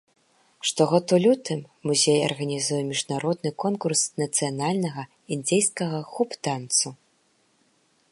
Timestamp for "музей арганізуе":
1.89-2.79